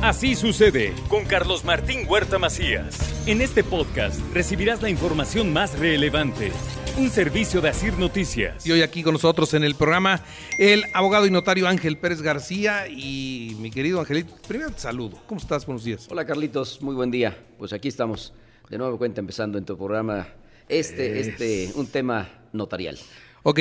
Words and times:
Así 0.00 0.36
sucede 0.36 0.94
con 1.08 1.24
Carlos 1.24 1.64
Martín 1.64 2.06
Huerta 2.08 2.38
Macías. 2.38 2.96
En 3.26 3.40
este 3.40 3.64
podcast 3.64 4.20
recibirás 4.32 4.80
la 4.80 4.90
información 4.90 5.52
más 5.52 5.76
relevante. 5.76 6.52
Un 6.96 7.10
servicio 7.10 7.60
de 7.60 7.70
Asir 7.70 7.98
Noticias. 7.98 8.64
Y 8.64 8.70
hoy 8.70 8.82
aquí 8.82 9.02
con 9.02 9.14
nosotros 9.14 9.54
en 9.54 9.64
el 9.64 9.74
programa 9.74 10.22
el 10.60 10.84
abogado 10.94 11.26
y 11.26 11.32
notario 11.32 11.66
Ángel 11.66 11.98
Pérez 11.98 12.22
García 12.22 12.86
y 12.86 13.56
mi 13.58 13.72
querido 13.72 13.98
Angelito. 13.98 14.36
Primero 14.46 14.70
te 14.70 14.78
saludo. 14.78 15.20
¿Cómo 15.26 15.40
estás? 15.40 15.66
Buenos 15.66 15.82
días. 15.82 16.06
Hola 16.08 16.24
Carlitos, 16.24 16.80
muy 16.80 16.94
buen 16.94 17.10
día. 17.10 17.36
Pues 17.58 17.72
aquí 17.72 17.88
estamos 17.88 18.32
de 18.70 18.78
nuevo 18.78 18.98
cuenta 18.98 19.20
empezando 19.20 19.58
en 19.58 19.64
tu 19.64 19.76
programa 19.76 20.28
este, 20.68 21.18
este, 21.18 21.72
un 21.74 21.88
tema 21.88 22.28
notarial. 22.52 22.96
Ok, 23.42 23.58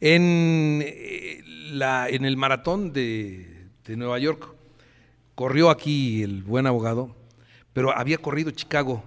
en, 0.00 0.82
eh, 0.84 1.44
la, 1.70 2.08
en 2.08 2.24
el 2.24 2.36
maratón 2.36 2.92
de, 2.92 3.68
de 3.84 3.96
Nueva 3.96 4.18
York 4.18 4.55
corrió 5.36 5.70
aquí 5.70 6.22
el 6.22 6.42
buen 6.42 6.66
abogado, 6.66 7.14
pero 7.72 7.96
había 7.96 8.18
corrido 8.18 8.50
Chicago. 8.50 9.04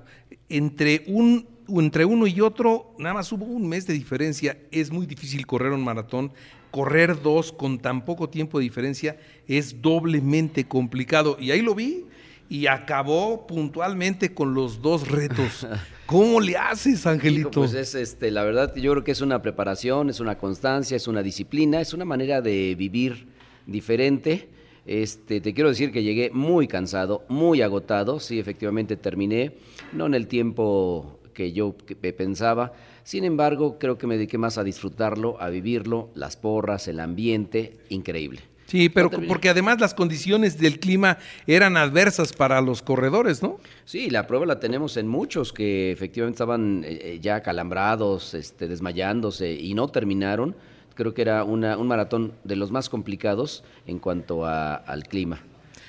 Entre, 0.48 1.04
un, 1.08 1.48
entre 1.68 2.06
uno 2.06 2.28
y 2.28 2.40
otro, 2.40 2.96
nada 2.98 3.16
más 3.16 3.32
hubo 3.34 3.46
un 3.46 3.68
mes 3.68 3.86
de 3.88 3.94
diferencia. 3.94 4.58
Es 4.72 4.92
muy 4.92 5.06
difícil 5.06 5.46
correr 5.46 5.74
un 5.74 5.84
maratón. 5.84 6.32
Correr 6.72 7.20
dos 7.22 7.52
con 7.52 7.80
tan 7.80 8.06
poco 8.06 8.30
tiempo 8.30 8.60
de 8.60 8.64
diferencia 8.64 9.18
es 9.48 9.82
doblemente 9.82 10.66
complicado. 10.66 11.36
Y 11.40 11.50
ahí 11.50 11.64
lo 11.64 11.74
vi 11.74 12.06
y 12.48 12.68
acabó 12.68 13.48
puntualmente 13.48 14.36
con 14.36 14.54
los 14.54 14.84
dos 14.84 15.08
retos. 15.08 15.68
¿Cómo 16.06 16.40
le 16.40 16.56
haces, 16.58 17.08
Angelito? 17.08 17.50
Pues 17.50 17.74
es 17.74 17.96
este, 17.96 18.30
la 18.30 18.44
verdad, 18.44 18.76
yo 18.76 18.92
creo 18.92 19.04
que 19.04 19.12
es 19.12 19.22
una 19.22 19.42
preparación, 19.42 20.12
es 20.12 20.20
una 20.20 20.38
constancia, 20.38 20.96
es 20.96 21.08
una 21.08 21.24
disciplina, 21.24 21.82
es 21.82 21.94
una 21.94 22.06
manera 22.06 22.40
de 22.42 22.76
vivir 22.76 23.28
diferente 23.66 24.50
este, 24.90 25.40
te 25.40 25.54
quiero 25.54 25.70
decir 25.70 25.92
que 25.92 26.02
llegué 26.02 26.32
muy 26.32 26.68
cansado, 26.68 27.24
muy 27.30 27.62
agotado. 27.62 28.20
Sí, 28.20 28.40
efectivamente 28.40 28.98
terminé, 28.98 29.52
no 29.94 30.08
en 30.08 30.16
el 30.16 30.26
tiempo 30.26 31.20
que 31.32 31.52
yo 31.52 31.76
pensaba. 32.18 32.74
Sin 33.04 33.24
embargo, 33.24 33.78
creo 33.78 34.00
que 34.00 34.08
me 34.08 34.16
dediqué 34.16 34.40
más 34.40 34.58
a 34.58 34.64
disfrutarlo, 34.64 35.40
a 35.40 35.50
vivirlo, 35.50 36.10
las 36.16 36.38
porras, 36.38 36.88
el 36.88 37.00
ambiente, 37.02 37.78
increíble. 37.90 38.42
Sí, 38.66 38.90
pero 38.90 39.12
porque 39.12 39.50
además 39.50 39.80
las 39.80 39.94
condiciones 39.94 40.58
del 40.58 40.80
clima 40.80 41.20
eran 41.46 41.78
adversas 41.78 42.34
para 42.34 42.60
los 42.60 42.82
corredores, 42.82 43.44
¿no? 43.44 43.60
Sí, 43.86 44.10
la 44.10 44.26
prueba 44.26 44.48
la 44.48 44.60
tenemos 44.60 44.98
en 44.98 45.08
muchos 45.08 45.54
que 45.54 45.92
efectivamente 45.92 46.38
estaban 46.38 46.84
eh, 46.84 47.00
eh, 47.02 47.20
ya 47.22 47.42
calambrados, 47.42 48.34
este, 48.34 48.68
desmayándose 48.68 49.54
y 49.54 49.76
no 49.76 49.88
terminaron 49.90 50.56
creo 51.00 51.14
que 51.14 51.22
era 51.22 51.46
un 51.46 51.88
maratón 51.88 52.34
de 52.44 52.58
los 52.58 52.72
más 52.72 52.90
complicados 52.90 53.64
en 53.88 54.00
cuanto 54.00 54.46
al 54.46 55.04
clima. 55.04 55.40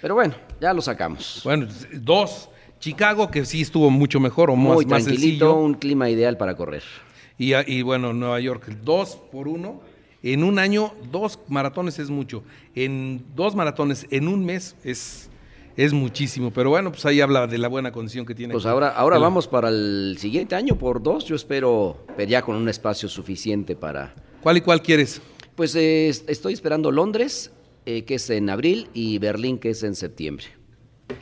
Pero 0.00 0.14
bueno, 0.14 0.34
ya 0.60 0.72
lo 0.72 0.80
sacamos. 0.80 1.40
Bueno, 1.42 1.66
dos. 1.94 2.48
Chicago, 2.78 3.28
que 3.28 3.44
sí 3.44 3.60
estuvo 3.60 3.90
mucho 3.90 4.20
mejor 4.20 4.50
o 4.50 4.56
Muy 4.56 4.86
más, 4.86 5.04
tranquilito, 5.04 5.56
un 5.56 5.74
clima 5.74 6.08
ideal 6.08 6.36
para 6.36 6.54
correr. 6.54 6.84
Y, 7.36 7.54
y, 7.54 7.82
bueno, 7.82 8.12
Nueva 8.12 8.38
York, 8.38 8.68
dos 8.84 9.18
por 9.32 9.48
uno. 9.48 9.80
En 10.22 10.44
un 10.44 10.60
año, 10.60 10.94
dos 11.10 11.40
maratones 11.48 11.98
es 11.98 12.08
mucho. 12.08 12.44
En 12.76 13.24
dos 13.34 13.56
maratones 13.56 14.06
en 14.10 14.28
un 14.28 14.44
mes 14.44 14.76
es, 14.84 15.28
es 15.76 15.92
muchísimo. 15.92 16.52
Pero 16.52 16.70
bueno, 16.70 16.92
pues 16.92 17.04
ahí 17.04 17.20
habla 17.20 17.48
de 17.48 17.58
la 17.58 17.66
buena 17.66 17.90
condición 17.90 18.24
que 18.24 18.36
tiene. 18.36 18.52
Pues 18.52 18.64
ahora, 18.64 18.90
ahora 18.90 19.18
vamos 19.18 19.48
para 19.48 19.70
el 19.70 20.16
siguiente 20.20 20.54
año 20.54 20.76
por 20.76 21.02
dos. 21.02 21.24
Yo 21.24 21.34
espero 21.34 22.06
ya 22.28 22.42
con 22.42 22.54
un 22.54 22.68
espacio 22.68 23.08
suficiente 23.08 23.74
para, 23.74 24.14
¿Cuál 24.42 24.56
y 24.56 24.60
cuál 24.62 24.82
quieres? 24.82 25.20
Pues 25.54 25.74
eh, 25.74 26.08
estoy 26.08 26.54
esperando 26.54 26.90
Londres, 26.90 27.50
eh, 27.84 28.04
que 28.04 28.14
es 28.14 28.30
en 28.30 28.48
abril, 28.48 28.88
y 28.94 29.18
Berlín, 29.18 29.58
que 29.58 29.70
es 29.70 29.82
en 29.82 29.94
septiembre. 29.94 30.46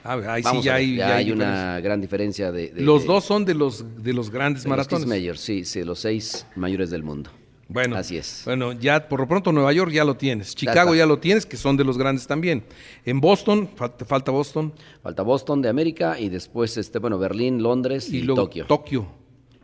Ah, 0.05 0.20
ahí 0.28 0.42
sí 0.42 0.62
ya 0.62 0.75
hay, 0.75 0.97
ya 0.97 1.16
hay 1.16 1.33
una 1.33 1.80
gran 1.80 2.00
diferencia. 2.00 2.52
De, 2.52 2.72
los 2.77 3.06
dos 3.06 3.25
son 3.25 3.44
de 3.44 3.55
los, 3.55 3.84
de 4.02 4.12
los 4.12 4.30
grandes 4.30 4.66
maratones. 4.66 5.00
Los 5.00 5.08
mayores, 5.08 5.41
sí, 5.41 5.64
sí, 5.64 5.83
los 5.83 5.98
seis 5.98 6.47
mayores 6.54 6.91
del 6.91 7.03
mundo. 7.03 7.31
Bueno, 7.69 7.97
así 7.97 8.16
es. 8.16 8.43
Bueno, 8.44 8.72
ya 8.72 9.09
por 9.09 9.20
lo 9.20 9.28
pronto 9.28 9.53
Nueva 9.53 9.72
York 9.72 9.91
ya 9.91 10.04
lo 10.04 10.16
tienes, 10.16 10.54
Chicago 10.54 10.94
ya, 10.94 11.04
lo 11.04 11.19
tienes, 11.19 11.44
que 11.44 11.56
son 11.56 11.76
de 11.76 11.84
los 11.84 11.98
grandes 11.98 12.26
también. 12.26 12.64
En 13.04 13.20
Boston, 13.20 13.69
falta, 13.75 14.04
falta 14.04 14.31
Boston. 14.31 14.72
Falta 15.03 15.22
Boston 15.22 15.60
de 15.60 15.69
América 15.69 16.19
y 16.19 16.28
después, 16.28 16.76
este, 16.76 16.98
bueno, 16.98 17.19
Berlín, 17.19 17.62
Londres 17.62 18.10
y, 18.10 18.19
y 18.19 18.26
Tokio. 18.26 18.66
Tokio. 18.66 19.06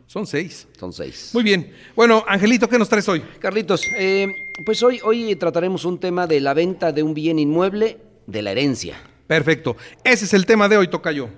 Son 0.07 0.27
seis. 0.27 0.67
Son 0.79 0.93
seis. 0.93 1.31
Muy 1.33 1.43
bien. 1.43 1.73
Bueno, 1.95 2.23
Angelito, 2.27 2.69
¿qué 2.69 2.77
nos 2.77 2.89
traes 2.89 3.07
hoy? 3.09 3.21
Carlitos, 3.39 3.81
eh, 3.97 4.27
pues 4.65 4.81
hoy, 4.83 4.99
hoy 5.03 5.35
trataremos 5.35 5.83
un 5.85 5.99
tema 5.99 6.27
de 6.27 6.39
la 6.39 6.53
venta 6.53 6.91
de 6.91 7.03
un 7.03 7.13
bien 7.13 7.39
inmueble 7.39 7.97
de 8.27 8.41
la 8.41 8.51
herencia. 8.51 8.97
Perfecto. 9.27 9.75
Ese 10.03 10.25
es 10.25 10.33
el 10.33 10.45
tema 10.45 10.69
de 10.69 10.77
hoy, 10.77 10.87
Tocayo. 10.87 11.29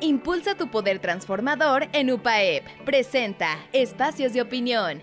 Impulsa 0.00 0.56
tu 0.56 0.70
poder 0.70 0.98
transformador 0.98 1.88
en 1.92 2.10
UPAEP. 2.10 2.64
Presenta 2.84 3.66
Espacios 3.72 4.32
de 4.32 4.42
Opinión. 4.42 5.02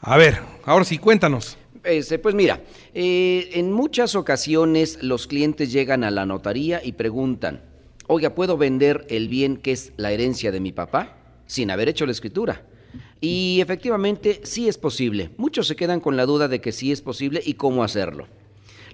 A 0.00 0.16
ver, 0.16 0.40
ahora 0.64 0.84
sí, 0.84 0.98
cuéntanos. 0.98 1.56
Este, 1.82 2.18
pues 2.18 2.34
mira, 2.34 2.60
eh, 2.94 3.50
en 3.54 3.72
muchas 3.72 4.14
ocasiones 4.14 5.02
los 5.02 5.26
clientes 5.26 5.72
llegan 5.72 6.04
a 6.04 6.10
la 6.10 6.26
notaría 6.26 6.84
y 6.84 6.92
preguntan, 6.92 7.62
oiga, 8.06 8.34
¿puedo 8.34 8.58
vender 8.58 9.06
el 9.08 9.28
bien 9.28 9.56
que 9.56 9.72
es 9.72 9.92
la 9.96 10.12
herencia 10.12 10.52
de 10.52 10.60
mi 10.60 10.72
papá? 10.72 11.16
Sin 11.50 11.70
haber 11.72 11.88
hecho 11.88 12.06
la 12.06 12.12
escritura. 12.12 12.62
Y 13.20 13.58
efectivamente 13.60 14.40
sí 14.44 14.68
es 14.68 14.78
posible. 14.78 15.30
Muchos 15.36 15.66
se 15.66 15.74
quedan 15.74 15.98
con 15.98 16.16
la 16.16 16.24
duda 16.24 16.46
de 16.46 16.60
que 16.60 16.70
sí 16.70 16.92
es 16.92 17.02
posible 17.02 17.42
y 17.44 17.54
cómo 17.54 17.82
hacerlo. 17.82 18.28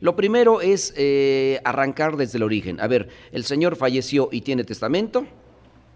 Lo 0.00 0.16
primero 0.16 0.62
es 0.62 0.94
eh, 0.96 1.60
arrancar 1.64 2.16
desde 2.16 2.38
el 2.38 2.44
origen. 2.44 2.80
A 2.80 2.86
ver, 2.86 3.10
¿el 3.30 3.44
señor 3.44 3.76
falleció 3.76 4.30
y 4.32 4.40
tiene 4.40 4.64
testamento 4.64 5.26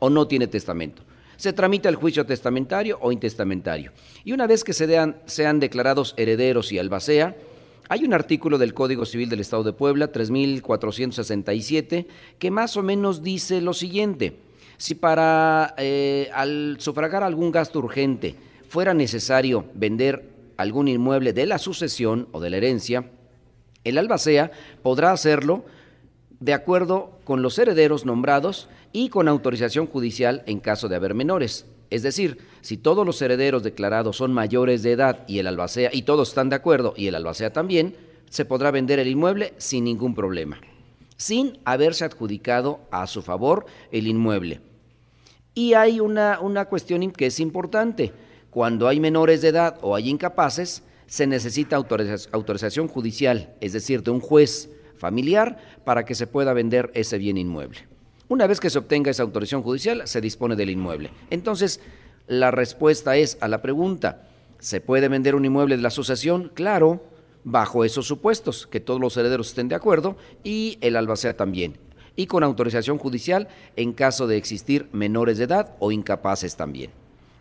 o 0.00 0.10
no 0.10 0.28
tiene 0.28 0.48
testamento? 0.48 1.02
Se 1.38 1.54
tramita 1.54 1.88
el 1.88 1.96
juicio 1.96 2.26
testamentario 2.26 2.98
o 3.00 3.10
intestamentario. 3.10 3.92
Y 4.22 4.32
una 4.32 4.46
vez 4.46 4.62
que 4.62 4.74
se 4.74 4.86
sean 5.24 5.60
declarados 5.60 6.12
herederos 6.18 6.72
y 6.72 6.78
albacea, 6.78 7.36
hay 7.88 8.04
un 8.04 8.12
artículo 8.12 8.58
del 8.58 8.74
Código 8.74 9.06
Civil 9.06 9.30
del 9.30 9.40
Estado 9.40 9.64
de 9.64 9.72
Puebla, 9.72 10.12
3467, 10.12 12.06
que 12.38 12.50
más 12.50 12.76
o 12.76 12.82
menos 12.82 13.22
dice 13.22 13.62
lo 13.62 13.72
siguiente 13.72 14.49
si 14.80 14.94
para 14.94 15.74
eh, 15.76 16.30
al 16.32 16.76
sufragar 16.78 17.22
algún 17.22 17.52
gasto 17.52 17.80
urgente 17.80 18.34
fuera 18.66 18.94
necesario 18.94 19.66
vender 19.74 20.30
algún 20.56 20.88
inmueble 20.88 21.34
de 21.34 21.44
la 21.44 21.58
sucesión 21.58 22.28
o 22.32 22.40
de 22.40 22.48
la 22.48 22.56
herencia, 22.56 23.04
el 23.84 23.98
albacea 23.98 24.50
podrá 24.82 25.12
hacerlo 25.12 25.66
de 26.40 26.54
acuerdo 26.54 27.18
con 27.24 27.42
los 27.42 27.58
herederos 27.58 28.06
nombrados 28.06 28.70
y 28.90 29.10
con 29.10 29.28
autorización 29.28 29.86
judicial 29.86 30.42
en 30.46 30.60
caso 30.60 30.88
de 30.88 30.96
haber 30.96 31.12
menores. 31.12 31.66
Es 31.90 32.02
decir, 32.02 32.38
si 32.62 32.78
todos 32.78 33.04
los 33.04 33.20
herederos 33.20 33.62
declarados 33.62 34.16
son 34.16 34.32
mayores 34.32 34.82
de 34.82 34.92
edad 34.92 35.28
y 35.28 35.40
el 35.40 35.46
albacea 35.46 35.90
y 35.92 36.02
todos 36.02 36.30
están 36.30 36.48
de 36.48 36.56
acuerdo 36.56 36.94
y 36.96 37.08
el 37.08 37.16
albacea 37.16 37.52
también, 37.52 37.96
se 38.30 38.46
podrá 38.46 38.70
vender 38.70 38.98
el 38.98 39.08
inmueble 39.08 39.52
sin 39.58 39.84
ningún 39.84 40.14
problema, 40.14 40.58
sin 41.18 41.58
haberse 41.66 42.06
adjudicado 42.06 42.80
a 42.90 43.06
su 43.06 43.20
favor 43.20 43.66
el 43.92 44.06
inmueble. 44.06 44.69
Y 45.60 45.74
hay 45.74 46.00
una, 46.00 46.40
una 46.40 46.64
cuestión 46.64 47.10
que 47.12 47.26
es 47.26 47.38
importante. 47.38 48.14
Cuando 48.48 48.88
hay 48.88 48.98
menores 48.98 49.42
de 49.42 49.48
edad 49.48 49.76
o 49.82 49.94
hay 49.94 50.08
incapaces, 50.08 50.82
se 51.06 51.26
necesita 51.26 51.76
autorización 51.76 52.88
judicial, 52.88 53.52
es 53.60 53.74
decir, 53.74 54.02
de 54.02 54.10
un 54.10 54.20
juez 54.20 54.70
familiar, 54.96 55.58
para 55.84 56.06
que 56.06 56.14
se 56.14 56.26
pueda 56.26 56.54
vender 56.54 56.90
ese 56.94 57.18
bien 57.18 57.36
inmueble. 57.36 57.80
Una 58.28 58.46
vez 58.46 58.58
que 58.58 58.70
se 58.70 58.78
obtenga 58.78 59.10
esa 59.10 59.22
autorización 59.22 59.62
judicial, 59.62 60.08
se 60.08 60.22
dispone 60.22 60.56
del 60.56 60.70
inmueble. 60.70 61.10
Entonces, 61.28 61.82
la 62.26 62.50
respuesta 62.50 63.18
es 63.18 63.36
a 63.42 63.46
la 63.46 63.60
pregunta, 63.60 64.30
¿se 64.60 64.80
puede 64.80 65.08
vender 65.08 65.34
un 65.34 65.44
inmueble 65.44 65.76
de 65.76 65.82
la 65.82 65.88
asociación? 65.88 66.50
Claro, 66.54 67.04
bajo 67.44 67.84
esos 67.84 68.06
supuestos, 68.06 68.66
que 68.66 68.80
todos 68.80 68.98
los 68.98 69.14
herederos 69.18 69.48
estén 69.48 69.68
de 69.68 69.74
acuerdo 69.74 70.16
y 70.42 70.78
el 70.80 70.96
albacea 70.96 71.36
también 71.36 71.76
y 72.16 72.26
con 72.26 72.42
autorización 72.42 72.98
judicial 72.98 73.48
en 73.76 73.92
caso 73.92 74.26
de 74.26 74.36
existir 74.36 74.88
menores 74.92 75.38
de 75.38 75.44
edad 75.44 75.74
o 75.78 75.92
incapaces 75.92 76.56
también. 76.56 76.90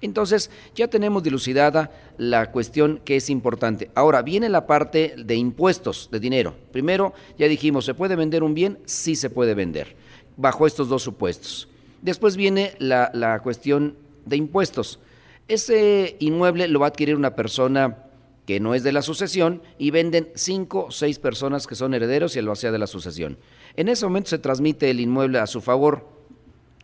Entonces, 0.01 0.49
ya 0.75 0.87
tenemos 0.87 1.23
dilucidada 1.23 1.91
la 2.17 2.51
cuestión 2.51 3.01
que 3.03 3.17
es 3.17 3.29
importante. 3.29 3.91
Ahora 3.95 4.21
viene 4.21 4.47
la 4.47 4.65
parte 4.65 5.15
de 5.17 5.35
impuestos 5.35 6.09
de 6.11 6.19
dinero. 6.19 6.55
Primero, 6.71 7.13
ya 7.37 7.47
dijimos, 7.47 7.85
¿se 7.85 7.93
puede 7.93 8.15
vender 8.15 8.43
un 8.43 8.53
bien? 8.53 8.79
Sí 8.85 9.15
se 9.15 9.29
puede 9.29 9.55
vender, 9.55 9.95
bajo 10.37 10.65
estos 10.65 10.87
dos 10.87 11.03
supuestos. 11.03 11.67
Después 12.01 12.37
viene 12.37 12.73
la, 12.79 13.11
la 13.13 13.39
cuestión 13.39 13.97
de 14.25 14.37
impuestos. 14.37 14.99
Ese 15.49 16.15
inmueble 16.19 16.67
lo 16.69 16.79
va 16.79 16.87
a 16.87 16.89
adquirir 16.89 17.15
una 17.15 17.35
persona 17.35 18.08
que 18.49 18.59
no 18.59 18.73
es 18.73 18.81
de 18.81 18.91
la 18.91 19.03
sucesión 19.03 19.61
y 19.77 19.91
venden 19.91 20.31
cinco 20.33 20.85
o 20.85 20.91
seis 20.91 21.19
personas 21.19 21.67
que 21.67 21.75
son 21.75 21.93
herederos 21.93 22.35
y 22.35 22.39
el 22.39 22.47
vacía 22.47 22.71
de 22.71 22.79
la 22.79 22.87
sucesión. 22.87 23.37
En 23.75 23.89
ese 23.89 24.07
momento 24.07 24.31
se 24.31 24.39
transmite 24.39 24.89
el 24.89 24.99
inmueble 24.99 25.37
a 25.37 25.45
su 25.45 25.61
favor. 25.61 26.18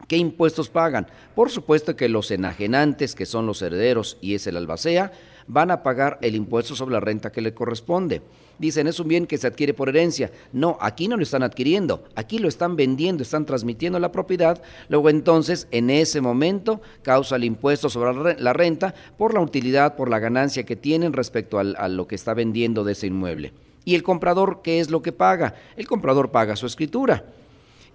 ¿Qué 0.07 0.17
impuestos 0.17 0.69
pagan? 0.69 1.07
Por 1.33 1.49
supuesto 1.49 1.95
que 1.95 2.09
los 2.09 2.29
enajenantes, 2.29 3.15
que 3.15 3.25
son 3.25 3.47
los 3.47 3.61
herederos 3.61 4.17
y 4.21 4.35
es 4.35 4.45
el 4.45 4.57
albacea, 4.57 5.11
van 5.47 5.71
a 5.71 5.81
pagar 5.81 6.19
el 6.21 6.35
impuesto 6.35 6.75
sobre 6.75 6.93
la 6.93 6.99
renta 6.99 7.31
que 7.31 7.41
le 7.41 7.53
corresponde. 7.53 8.21
Dicen, 8.57 8.87
es 8.87 8.99
un 8.99 9.07
bien 9.07 9.27
que 9.27 9.37
se 9.37 9.47
adquiere 9.47 9.73
por 9.73 9.89
herencia. 9.89 10.31
No, 10.53 10.77
aquí 10.79 11.07
no 11.07 11.17
lo 11.17 11.23
están 11.23 11.43
adquiriendo, 11.43 12.05
aquí 12.15 12.37
lo 12.37 12.47
están 12.47 12.75
vendiendo, 12.75 13.23
están 13.23 13.45
transmitiendo 13.45 13.99
la 13.99 14.11
propiedad. 14.11 14.61
Luego 14.89 15.09
entonces, 15.09 15.67
en 15.71 15.89
ese 15.89 16.21
momento, 16.21 16.81
causa 17.01 17.35
el 17.35 17.43
impuesto 17.43 17.89
sobre 17.89 18.39
la 18.39 18.53
renta 18.53 18.93
por 19.17 19.33
la 19.33 19.41
utilidad, 19.41 19.95
por 19.95 20.09
la 20.09 20.19
ganancia 20.19 20.65
que 20.65 20.75
tienen 20.75 21.13
respecto 21.13 21.59
a 21.59 21.87
lo 21.89 22.07
que 22.07 22.15
está 22.15 22.33
vendiendo 22.33 22.83
de 22.83 22.93
ese 22.93 23.07
inmueble. 23.07 23.53
¿Y 23.83 23.95
el 23.95 24.03
comprador 24.03 24.61
qué 24.63 24.79
es 24.79 24.89
lo 24.89 25.01
que 25.01 25.11
paga? 25.11 25.55
El 25.75 25.87
comprador 25.87 26.31
paga 26.31 26.55
su 26.55 26.65
escritura. 26.65 27.25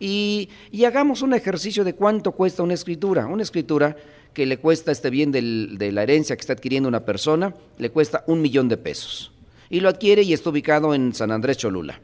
Y, 0.00 0.48
hagamos 0.84 1.20
un 1.20 1.34
ejercicio 1.34 1.84
de 1.84 1.94
cuánto 1.94 2.32
cuesta 2.32 2.62
una 2.62 2.74
escritura. 2.74 3.26
Una 3.26 3.42
escritura 3.42 3.96
que 4.32 4.46
le 4.46 4.58
cuesta 4.58 4.90
este 4.90 5.10
bien 5.10 5.30
de 5.30 5.92
la 5.92 6.02
herencia 6.02 6.34
que 6.36 6.40
está 6.40 6.54
adquiriendo 6.54 6.88
una 6.88 7.04
persona, 7.04 7.54
le 7.78 7.90
cuesta 7.90 8.24
un 8.26 8.40
millón 8.40 8.68
de 8.68 8.78
pesos. 8.78 9.30
Y 9.68 9.80
lo 9.80 9.88
adquiere 9.88 10.22
y 10.22 10.32
está 10.32 10.50
ubicado 10.50 10.94
en 10.94 11.14
San 11.14 11.30
Andrés 11.30 11.58
Cholula. 11.58 12.00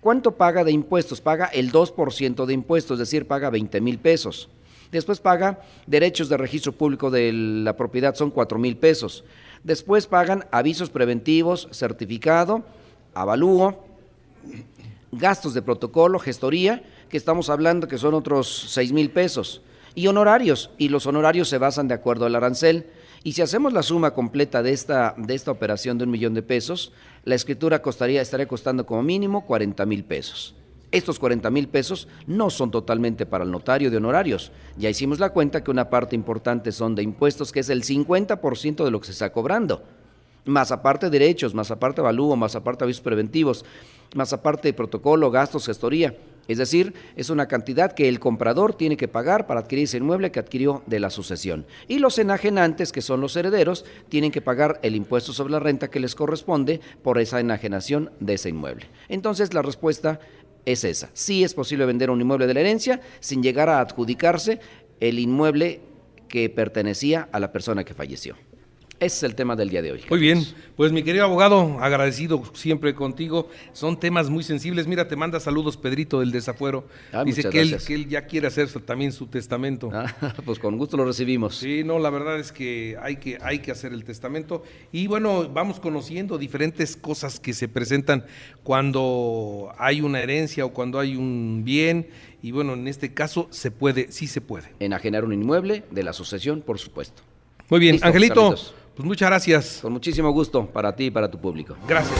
¿Cuánto 0.00 0.32
paga 0.32 0.64
de 0.64 0.72
impuestos? 0.72 1.20
Paga 1.20 1.46
el 1.46 1.72
2% 1.72 2.44
de 2.44 2.52
impuestos, 2.52 2.96
es 2.96 3.08
decir, 3.08 3.26
paga 3.26 3.50
20 3.50 3.80
mil 3.80 3.98
pesos. 3.98 4.48
Después 4.90 5.20
paga 5.20 5.60
derechos 5.86 6.28
de 6.28 6.36
registro 6.36 6.72
público 6.72 7.10
de 7.10 7.32
la 7.32 7.76
propiedad, 7.76 8.14
son 8.14 8.30
4 8.30 8.58
mil 8.58 8.76
pesos. 8.76 9.24
Después 9.64 10.06
pagan 10.06 10.44
avisos 10.50 10.90
preventivos, 10.90 11.68
certificado, 11.70 12.64
avalúo, 13.14 13.84
gastos 15.12 15.52
de 15.54 15.62
protocolo, 15.62 16.18
gestoría, 16.18 16.82
que 17.08 17.18
estamos 17.18 17.50
hablando 17.50 17.86
que 17.86 17.98
son 17.98 18.14
otros 18.14 18.66
6 18.70 18.92
mil 18.92 19.10
pesos, 19.10 19.62
y 19.94 20.06
honorarios, 20.06 20.70
y 20.78 20.88
los 20.88 21.06
honorarios 21.06 21.48
se 21.48 21.58
basan 21.58 21.86
de 21.86 21.94
acuerdo 21.94 22.24
al 22.24 22.34
arancel. 22.34 22.86
Y 23.24 23.32
si 23.32 23.42
hacemos 23.42 23.74
la 23.74 23.82
suma 23.82 24.14
completa 24.14 24.62
de 24.62 24.72
esta, 24.72 25.14
de 25.18 25.34
esta 25.34 25.50
operación 25.50 25.98
de 25.98 26.04
un 26.04 26.10
millón 26.10 26.32
de 26.32 26.42
pesos, 26.42 26.92
la 27.24 27.34
escritura 27.34 27.82
costaría, 27.82 28.22
estaría 28.22 28.48
costando 28.48 28.86
como 28.86 29.02
mínimo 29.02 29.44
40 29.44 29.84
mil 29.84 30.02
pesos. 30.04 30.54
Estos 30.90 31.18
40 31.18 31.50
mil 31.50 31.68
pesos 31.68 32.08
no 32.26 32.50
son 32.50 32.70
totalmente 32.70 33.26
para 33.26 33.44
el 33.44 33.50
notario 33.50 33.90
de 33.90 33.98
honorarios. 33.98 34.50
Ya 34.76 34.90
hicimos 34.90 35.20
la 35.20 35.30
cuenta 35.30 35.62
que 35.62 35.70
una 35.70 35.88
parte 35.88 36.16
importante 36.16 36.72
son 36.72 36.94
de 36.94 37.02
impuestos, 37.02 37.52
que 37.52 37.60
es 37.60 37.68
el 37.68 37.82
50% 37.82 38.84
de 38.84 38.90
lo 38.90 39.00
que 39.00 39.06
se 39.06 39.12
está 39.12 39.30
cobrando 39.30 39.82
más 40.44 40.72
aparte 40.72 41.10
derechos, 41.10 41.54
más 41.54 41.70
aparte 41.70 42.00
avalúo, 42.00 42.36
más 42.36 42.56
aparte 42.56 42.84
avisos 42.84 43.02
preventivos, 43.02 43.64
más 44.14 44.32
aparte 44.32 44.68
de 44.68 44.74
protocolo, 44.74 45.30
gastos, 45.30 45.66
gestoría. 45.66 46.16
Es 46.48 46.58
decir, 46.58 46.92
es 47.14 47.30
una 47.30 47.46
cantidad 47.46 47.92
que 47.92 48.08
el 48.08 48.18
comprador 48.18 48.74
tiene 48.74 48.96
que 48.96 49.06
pagar 49.06 49.46
para 49.46 49.60
adquirir 49.60 49.84
ese 49.84 49.98
inmueble 49.98 50.32
que 50.32 50.40
adquirió 50.40 50.82
de 50.86 50.98
la 50.98 51.10
sucesión. 51.10 51.66
Y 51.86 51.98
los 51.98 52.18
enajenantes, 52.18 52.90
que 52.90 53.00
son 53.00 53.20
los 53.20 53.36
herederos, 53.36 53.84
tienen 54.08 54.32
que 54.32 54.40
pagar 54.40 54.80
el 54.82 54.96
impuesto 54.96 55.32
sobre 55.32 55.52
la 55.52 55.60
renta 55.60 55.88
que 55.88 56.00
les 56.00 56.16
corresponde 56.16 56.80
por 57.02 57.18
esa 57.18 57.38
enajenación 57.38 58.10
de 58.18 58.34
ese 58.34 58.48
inmueble. 58.48 58.86
Entonces, 59.08 59.54
la 59.54 59.62
respuesta 59.62 60.18
es 60.66 60.82
esa. 60.84 61.10
Sí 61.12 61.44
es 61.44 61.54
posible 61.54 61.86
vender 61.86 62.10
un 62.10 62.20
inmueble 62.20 62.46
de 62.46 62.54
la 62.54 62.60
herencia 62.60 63.00
sin 63.20 63.42
llegar 63.42 63.68
a 63.68 63.80
adjudicarse 63.80 64.60
el 65.00 65.18
inmueble 65.18 65.80
que 66.28 66.48
pertenecía 66.48 67.28
a 67.32 67.38
la 67.38 67.52
persona 67.52 67.84
que 67.84 67.94
falleció. 67.94 68.36
Ese 69.02 69.16
es 69.16 69.22
el 69.24 69.34
tema 69.34 69.56
del 69.56 69.68
día 69.68 69.82
de 69.82 69.90
hoy. 69.90 70.00
Muy 70.08 70.20
bien, 70.20 70.46
pues 70.76 70.92
mi 70.92 71.02
querido 71.02 71.24
abogado, 71.24 71.78
agradecido 71.80 72.40
siempre 72.54 72.94
contigo. 72.94 73.48
Son 73.72 73.98
temas 73.98 74.30
muy 74.30 74.44
sensibles. 74.44 74.86
Mira, 74.86 75.08
te 75.08 75.16
manda 75.16 75.40
saludos 75.40 75.76
Pedrito 75.76 76.20
del 76.20 76.30
Desafuero. 76.30 76.86
Ah, 77.12 77.24
Dice 77.24 77.50
que 77.50 77.62
él, 77.62 77.76
que 77.84 77.94
él, 77.94 78.08
ya 78.08 78.26
quiere 78.26 78.46
hacer 78.46 78.68
también 78.82 79.10
su 79.10 79.26
testamento. 79.26 79.90
Ah, 79.92 80.06
pues 80.44 80.60
con 80.60 80.78
gusto 80.78 80.96
lo 80.96 81.04
recibimos. 81.04 81.56
Sí, 81.56 81.82
no, 81.82 81.98
la 81.98 82.10
verdad 82.10 82.38
es 82.38 82.52
que 82.52 82.96
hay, 83.02 83.16
que 83.16 83.38
hay 83.42 83.58
que 83.58 83.72
hacer 83.72 83.92
el 83.92 84.04
testamento. 84.04 84.62
Y 84.92 85.08
bueno, 85.08 85.48
vamos 85.48 85.80
conociendo 85.80 86.38
diferentes 86.38 86.96
cosas 86.96 87.40
que 87.40 87.54
se 87.54 87.66
presentan 87.66 88.24
cuando 88.62 89.72
hay 89.78 90.00
una 90.00 90.20
herencia 90.20 90.64
o 90.64 90.72
cuando 90.72 91.00
hay 91.00 91.16
un 91.16 91.62
bien. 91.64 92.06
Y 92.40 92.52
bueno, 92.52 92.74
en 92.74 92.86
este 92.86 93.12
caso 93.12 93.48
se 93.50 93.72
puede, 93.72 94.12
sí 94.12 94.28
se 94.28 94.40
puede. 94.40 94.68
Enajenar 94.78 95.24
un 95.24 95.32
inmueble 95.32 95.82
de 95.90 96.04
la 96.04 96.12
sucesión, 96.12 96.62
por 96.62 96.78
supuesto. 96.78 97.24
Muy 97.68 97.80
bien, 97.80 97.98
Angelito. 98.02 98.54
Pues 98.94 99.06
muchas 99.06 99.28
gracias. 99.28 99.78
Con 99.82 99.92
muchísimo 99.92 100.30
gusto 100.30 100.66
para 100.66 100.94
ti 100.94 101.06
y 101.06 101.10
para 101.10 101.30
tu 101.30 101.38
público. 101.38 101.76
Gracias. 101.88 102.18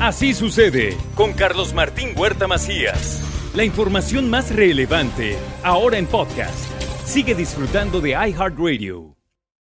Así 0.00 0.32
sucede 0.34 0.96
con 1.14 1.32
Carlos 1.32 1.74
Martín 1.74 2.10
Huerta 2.16 2.46
Macías. 2.46 3.22
La 3.54 3.64
información 3.64 4.30
más 4.30 4.54
relevante, 4.54 5.36
ahora 5.62 5.98
en 5.98 6.06
podcast. 6.06 6.70
Sigue 7.04 7.34
disfrutando 7.34 8.00
de 8.00 8.10
iHeartRadio. 8.10 9.17